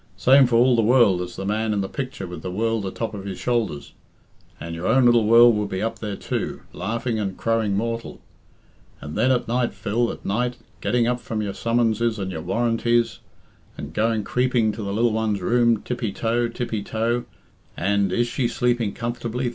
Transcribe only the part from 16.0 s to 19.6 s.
toe, tippie toe, and 'Is she sleeping comfor'bly?'